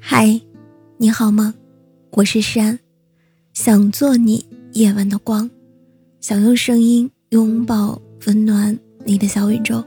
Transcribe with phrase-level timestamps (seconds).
[0.00, 0.40] 嗨，
[0.98, 1.54] 你好吗？
[2.12, 2.78] 我是山，
[3.52, 5.50] 想做你夜晚的光，
[6.20, 9.84] 想用声音拥抱温暖你的小宇宙。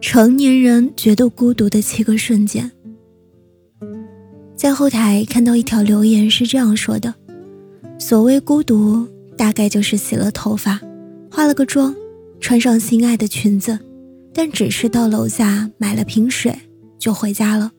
[0.00, 2.70] 成年人觉得孤独的七个瞬间，
[4.54, 7.12] 在后台看到一条留言是这样说的：
[7.98, 10.80] 所谓孤独，大概就是洗了头发，
[11.30, 11.94] 化了个妆，
[12.40, 13.78] 穿上心爱的裙子，
[14.32, 16.54] 但只是到楼下买了瓶水
[16.98, 17.72] 就回家了。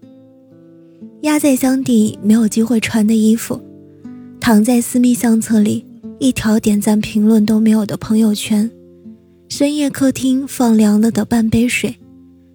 [1.21, 3.59] 压在箱底没有机会穿的衣服，
[4.39, 5.83] 躺在私密相册里
[6.19, 8.69] 一条点赞评论都没有的朋友圈，
[9.49, 11.95] 深夜客厅放凉了的半杯水，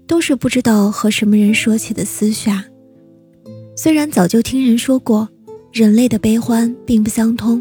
[0.06, 2.64] 都是不知道和什么人说起的私下。
[3.76, 5.28] 虽然早就听人说过，
[5.72, 7.60] 人类的悲欢并不相通，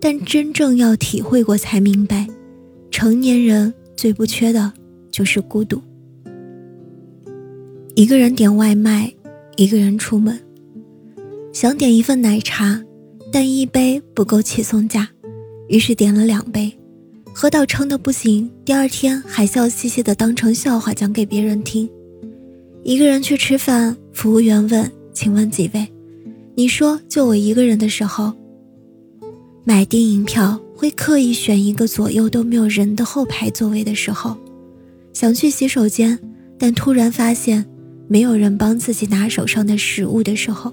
[0.00, 2.26] 但真正要体会过才明白，
[2.90, 4.72] 成年人最不缺的
[5.10, 5.80] 就是孤独。
[7.94, 9.12] 一个人点外卖。
[9.60, 10.40] 一个人出门，
[11.52, 12.82] 想点一份奶茶，
[13.30, 15.06] 但一杯不够起送价，
[15.68, 16.72] 于是点了两杯，
[17.34, 21.86] 喝到撑得不行，第二天还笑嘻嘻的当成笑话讲给别人听。
[22.84, 25.86] 一个人去吃饭，服务员问：“请问几位？”
[26.56, 28.32] 你说：“就我一个人的时候。”
[29.64, 34.34] 买电影票会刻意选一个左右都没有人的后排座位的时候，
[35.12, 36.18] 想去洗手间，
[36.58, 37.66] 但突然发现。
[38.12, 40.72] 没有人帮自己拿手上的食物的时候，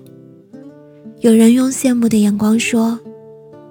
[1.19, 2.99] 有人用羡慕的眼光说：“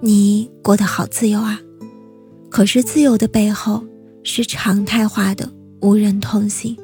[0.01, 1.61] 你过得好自由啊！”
[2.49, 3.85] 可是自由的背后
[4.23, 5.51] 是常态化的
[5.81, 6.77] 无人同行。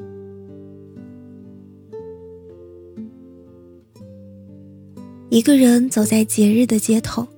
[5.30, 7.28] 一个人走在节日的街头，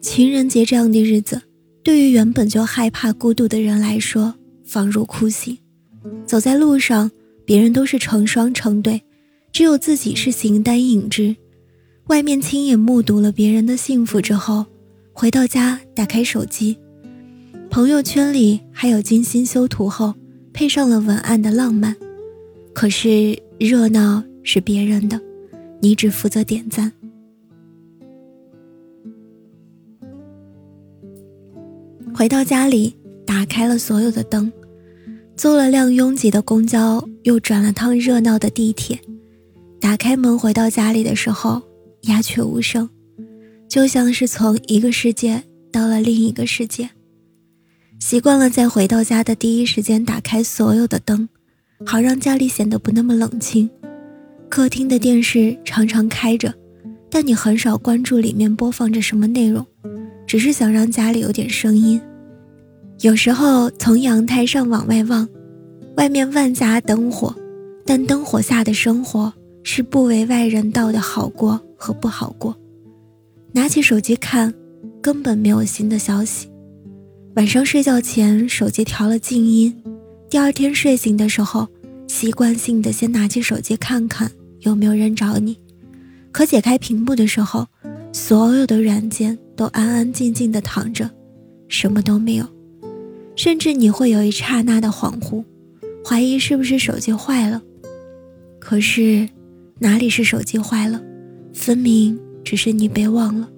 [0.00, 1.42] 情人节这样的日子，
[1.82, 5.58] 对于原本就害怕孤独的人来说，仿如酷刑。
[6.24, 7.10] 走在路上。
[7.48, 9.02] 别人都是成双成对，
[9.52, 11.34] 只有自己是形单影只。
[12.08, 14.66] 外面亲眼目睹了别人的幸福之后，
[15.14, 16.76] 回到家打开手机，
[17.70, 20.12] 朋友圈里还有精心修图后
[20.52, 21.96] 配上了文案的浪漫。
[22.74, 25.18] 可是热闹是别人的，
[25.80, 26.92] 你只负责点赞。
[32.14, 32.94] 回到家里，
[33.24, 34.52] 打开了所有的灯。
[35.38, 38.98] 坐了辆拥挤的公交，又转了趟热闹的地铁。
[39.80, 41.62] 打开门回到家里的时候，
[42.02, 42.90] 鸦雀无声，
[43.68, 45.40] 就像是从一个世界
[45.70, 46.90] 到了另一个世界。
[48.00, 51.28] 习惯了在回到家的第一时间打开所有的灯，
[51.86, 53.70] 好让家里显得不那么冷清。
[54.48, 56.52] 客厅的电视常常开着，
[57.08, 59.64] 但你很少关注里面播放着什么内容，
[60.26, 62.00] 只是想让家里有点声音。
[63.00, 65.28] 有时候从阳台上往外望，
[65.96, 67.32] 外面万家灯火，
[67.86, 69.32] 但灯火下的生活
[69.62, 72.56] 是不为外人道的好过和不好过。
[73.52, 74.52] 拿起手机看，
[75.00, 76.48] 根本没有新的消息。
[77.36, 79.80] 晚上睡觉前手机调了静音，
[80.28, 81.68] 第二天睡醒的时候，
[82.08, 84.28] 习惯性的先拿起手机看看
[84.62, 85.56] 有没有人找你。
[86.32, 87.64] 可解开屏幕的时候，
[88.12, 91.08] 所有的软件都安安静静的躺着，
[91.68, 92.44] 什么都没有。
[93.38, 95.44] 甚至你会有一刹那的恍惚，
[96.04, 97.62] 怀疑是不是手机坏了。
[98.58, 99.28] 可是，
[99.78, 101.00] 哪里是手机坏了，
[101.54, 103.48] 分明只是你被忘了。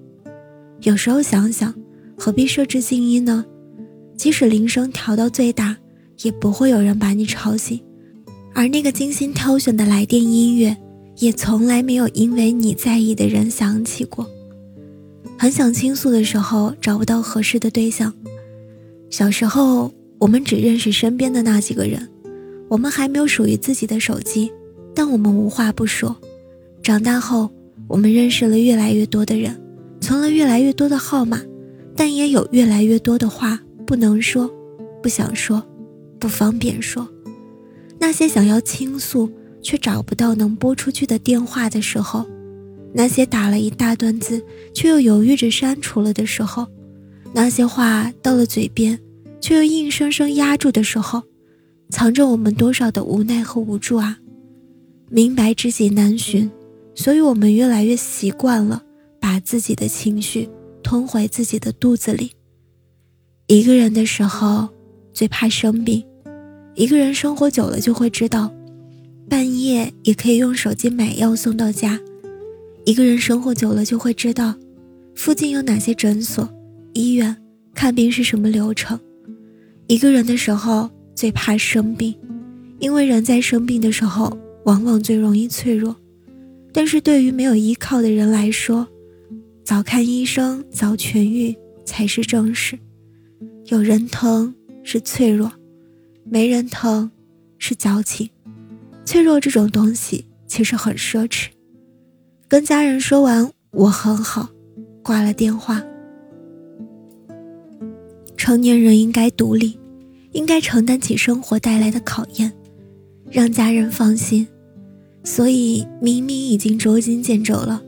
[0.83, 1.75] 有时候想想，
[2.19, 3.43] 何必设置静音呢？
[4.19, 5.79] 即使铃声调到最大，
[6.25, 7.81] 也不会有人把你吵醒。
[8.55, 10.77] 而那个精心挑选的来电音乐，
[11.17, 14.29] 也从来没有因为你在意的人响起过。
[15.39, 18.13] 很想倾诉的时候，找不到合适的对象。
[19.11, 22.09] 小时候，我们只认识身边的那几个人，
[22.69, 24.53] 我们还没有属于自己的手机，
[24.95, 26.17] 但我们无话不说。
[26.81, 27.51] 长大后，
[27.89, 29.61] 我们认识了越来越多的人，
[30.01, 31.43] 存了越来越多的号码，
[31.97, 34.49] 但也有越来越多的话不能说，
[35.03, 35.61] 不想说，
[36.21, 37.07] 不方便说。
[37.99, 39.29] 那些想要倾诉
[39.61, 42.25] 却找不到能拨出去的电话的时候，
[42.95, 44.41] 那些打了一大段字
[44.73, 46.65] 却又犹豫着删除了的时候。
[47.33, 48.99] 那些话到了嘴边，
[49.41, 51.23] 却又硬生生压住的时候，
[51.89, 54.19] 藏着我们多少的无奈和无助啊！
[55.09, 56.51] 明白知己难寻，
[56.95, 58.83] 所以我们越来越习惯了
[59.21, 60.49] 把自己的情绪
[60.83, 62.33] 吞回自己的肚子里。
[63.47, 64.69] 一个人的时候
[65.13, 66.05] 最怕生病，
[66.75, 68.53] 一个人生活久了就会知道，
[69.29, 72.01] 半夜也可以用手机买药送到家。
[72.85, 74.55] 一个人生活久了就会知道，
[75.15, 76.49] 附近有哪些诊所。
[76.93, 77.37] 医院
[77.75, 78.99] 看病是什么流程？
[79.87, 82.15] 一个人的时候最怕生病，
[82.79, 85.95] 因为人在生病的时候往往最容易脆弱。
[86.73, 88.87] 但是对于没有依靠的人来说，
[89.65, 92.79] 早看医生早痊愈才是正事。
[93.67, 95.51] 有人疼是脆弱，
[96.25, 97.11] 没人疼
[97.59, 98.31] 是矫情。
[99.05, 101.49] 脆弱这种东西其实很奢侈。
[102.47, 104.49] 跟家人说完我很好，
[105.03, 105.83] 挂了电话。
[108.51, 109.79] 成年人应该独立，
[110.33, 112.53] 应该承担起生活带来的考验，
[113.31, 114.45] 让家人放心。
[115.23, 117.81] 所以明明已经捉襟见肘了，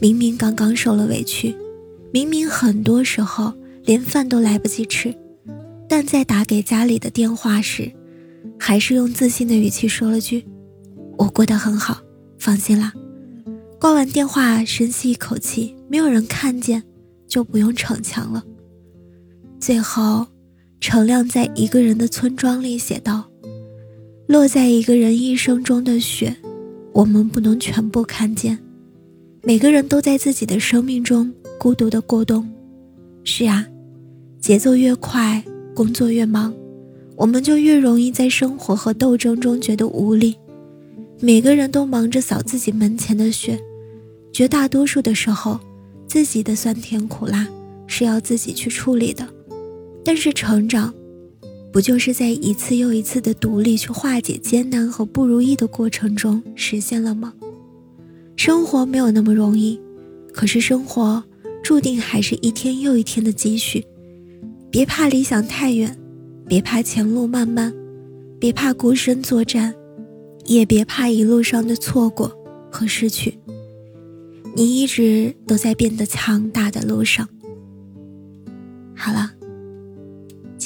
[0.00, 1.54] 明明刚刚受了委屈，
[2.10, 3.52] 明明很多时候
[3.84, 5.14] 连饭都来不及吃，
[5.88, 7.88] 但在打给家里的电话时，
[8.58, 10.44] 还是用自信的语气说了句
[11.16, 11.96] ：“我过得很好，
[12.40, 12.92] 放心啦。”
[13.78, 16.82] 挂完电话，深吸一口气，没有人看见，
[17.28, 18.42] 就不用逞强了。
[19.60, 20.24] 最后，
[20.80, 23.28] 程亮在一个人的村庄里写道
[24.28, 26.36] ：“落在一个人一生中的雪，
[26.92, 28.56] 我们不能全部看见。
[29.42, 32.48] 每个人都在自己的生命中孤独的过冬。
[33.24, 33.66] 是啊，
[34.40, 35.42] 节奏越快，
[35.74, 36.54] 工作越忙，
[37.16, 40.36] 我们就越容易在生活和斗争中觉得无力。
[41.20, 43.58] 每个人都忙着扫自己门前的雪。”
[44.32, 45.58] 绝大多数的时候，
[46.06, 47.48] 自己的酸甜苦辣
[47.88, 49.26] 是要自己去处理的。
[50.08, 50.94] 但是成长，
[51.70, 57.34] 不就是在一次又一次的独立去化解艰难和不如意的过程中实现了吗？
[58.34, 59.78] 生活没有那么容易，
[60.32, 61.22] 可是生活
[61.62, 63.84] 注定还是一天又一天的积蓄。
[64.70, 65.94] 别怕理想太远，
[66.46, 67.70] 别怕前路漫漫，
[68.40, 69.74] 别怕孤身作战，
[70.46, 72.34] 也别怕一路上的错过
[72.72, 73.38] 和失去。
[74.54, 77.28] 你一直都在变得强大的路上。
[78.96, 79.32] 好了，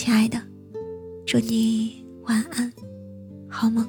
[0.04, 0.36] 亲爱的，
[1.24, 2.72] 祝你晚安，
[3.48, 3.88] 好梦。